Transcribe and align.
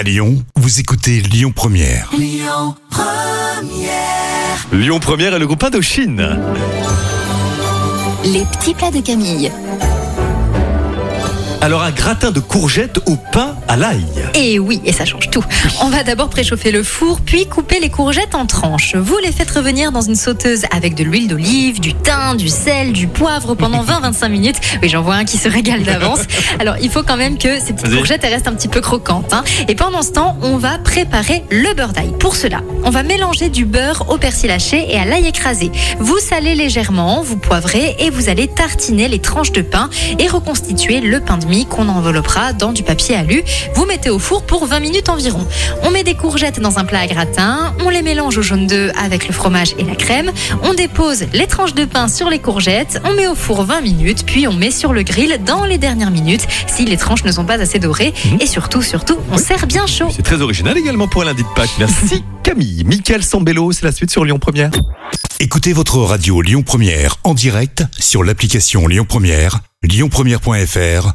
À 0.00 0.02
Lyon, 0.02 0.42
vous 0.56 0.80
écoutez 0.80 1.20
Lyon 1.20 1.52
Première. 1.54 2.10
Lyon 4.72 4.98
Première 4.98 5.34
et 5.34 5.38
le 5.38 5.46
groupe 5.46 5.62
Indochine. 5.62 6.38
Les 8.24 8.46
petits 8.46 8.72
plats 8.72 8.90
de 8.90 9.00
Camille. 9.02 9.52
Alors 11.62 11.82
un 11.82 11.90
gratin 11.90 12.30
de 12.30 12.40
courgettes 12.40 12.98
au 13.06 13.16
pain 13.32 13.54
à 13.68 13.76
l'ail. 13.76 14.02
Et 14.34 14.58
oui, 14.58 14.80
et 14.86 14.92
ça 14.92 15.04
change 15.04 15.28
tout. 15.30 15.44
On 15.82 15.90
va 15.90 16.02
d'abord 16.02 16.30
préchauffer 16.30 16.70
le 16.72 16.82
four, 16.82 17.20
puis 17.20 17.44
couper 17.46 17.80
les 17.80 17.90
courgettes 17.90 18.34
en 18.34 18.46
tranches. 18.46 18.96
Vous 18.96 19.18
les 19.22 19.30
faites 19.30 19.50
revenir 19.50 19.92
dans 19.92 20.00
une 20.00 20.14
sauteuse 20.14 20.62
avec 20.74 20.94
de 20.94 21.04
l'huile 21.04 21.28
d'olive, 21.28 21.78
du 21.78 21.92
thym, 21.92 22.36
du 22.38 22.48
sel, 22.48 22.92
du 22.94 23.06
poivre 23.08 23.54
pendant 23.54 23.84
20-25 23.84 24.28
minutes. 24.30 24.56
Oui, 24.82 24.88
j'en 24.88 25.02
vois 25.02 25.16
un 25.16 25.24
qui 25.26 25.36
se 25.36 25.48
régale 25.50 25.82
d'avance. 25.82 26.20
Alors, 26.60 26.76
il 26.80 26.90
faut 26.90 27.02
quand 27.02 27.18
même 27.18 27.36
que 27.36 27.60
ces 27.60 27.74
petites 27.74 27.94
courgettes 27.94 28.24
elles 28.24 28.32
restent 28.32 28.48
un 28.48 28.54
petit 28.54 28.68
peu 28.68 28.80
croquantes. 28.80 29.32
hein. 29.34 29.44
Et 29.68 29.74
pendant 29.74 30.00
ce 30.02 30.12
temps, 30.12 30.38
on 30.42 30.56
va 30.56 30.78
préparer 30.78 31.44
le 31.50 31.74
beurre 31.74 31.92
d'ail. 31.92 32.10
Pour 32.18 32.36
cela, 32.36 32.62
on 32.84 32.90
va 32.90 33.02
mélanger 33.02 33.50
du 33.50 33.66
beurre 33.66 34.06
au 34.08 34.16
persil 34.16 34.50
haché 34.50 34.86
et 34.90 34.96
à 34.98 35.04
l'ail 35.04 35.26
écrasé. 35.26 35.70
Vous 35.98 36.18
salez 36.18 36.54
légèrement, 36.54 37.20
vous 37.22 37.36
poivrez 37.36 37.96
et 37.98 38.08
vous 38.08 38.30
allez 38.30 38.48
tartiner 38.48 39.08
les 39.08 39.18
tranches 39.18 39.52
de 39.52 39.60
pain 39.62 39.90
et 40.18 40.26
reconstituer 40.26 41.00
le 41.02 41.20
pain 41.20 41.36
de 41.36 41.49
qu'on 41.50 41.88
enveloppera 41.88 42.52
dans 42.52 42.72
du 42.72 42.82
papier 42.82 43.16
alu. 43.16 43.42
Vous 43.74 43.84
mettez 43.86 44.10
au 44.10 44.18
four 44.18 44.42
pour 44.42 44.66
20 44.66 44.80
minutes 44.80 45.08
environ. 45.08 45.46
On 45.82 45.90
met 45.90 46.04
des 46.04 46.14
courgettes 46.14 46.60
dans 46.60 46.78
un 46.78 46.84
plat 46.84 47.00
à 47.00 47.06
gratin, 47.06 47.74
on 47.84 47.90
les 47.90 48.02
mélange 48.02 48.38
au 48.38 48.42
jaune 48.42 48.66
d'œuf 48.66 48.92
avec 49.02 49.26
le 49.26 49.34
fromage 49.34 49.74
et 49.78 49.84
la 49.84 49.96
crème, 49.96 50.30
on 50.62 50.74
dépose 50.74 51.26
les 51.32 51.46
tranches 51.46 51.74
de 51.74 51.84
pain 51.84 52.08
sur 52.08 52.30
les 52.30 52.38
courgettes, 52.38 53.00
on 53.04 53.12
met 53.14 53.26
au 53.26 53.34
four 53.34 53.64
20 53.64 53.80
minutes, 53.80 54.24
puis 54.24 54.46
on 54.46 54.52
met 54.52 54.70
sur 54.70 54.92
le 54.92 55.02
grill 55.02 55.38
dans 55.44 55.64
les 55.64 55.78
dernières 55.78 56.10
minutes 56.10 56.46
si 56.66 56.84
les 56.84 56.96
tranches 56.96 57.24
ne 57.24 57.32
sont 57.32 57.44
pas 57.44 57.60
assez 57.60 57.78
dorées. 57.78 58.14
Et 58.38 58.46
surtout, 58.46 58.82
surtout, 58.82 59.18
on 59.32 59.38
sert 59.38 59.66
bien 59.66 59.86
chaud. 59.86 60.08
C'est 60.14 60.22
très 60.22 60.40
original 60.40 60.78
également 60.78 61.08
pour 61.08 61.22
un 61.22 61.26
lundi 61.26 61.42
de 61.42 61.48
Pâques. 61.54 61.70
Merci 61.78 62.24
Camille. 62.42 62.84
Michael 62.84 63.22
Sambello, 63.22 63.72
c'est 63.72 63.84
la 63.84 63.92
suite 63.92 64.10
sur 64.10 64.24
Lyon 64.24 64.38
Première. 64.38 64.70
Écoutez 65.40 65.72
votre 65.72 65.98
radio 65.98 66.42
Lyon 66.42 66.62
Première 66.62 67.16
en 67.24 67.34
direct 67.34 67.84
sur 67.98 68.22
l'application 68.22 68.86
Lyon 68.86 69.06
Première, 69.08 69.60
lyonpremière.fr 69.82 71.14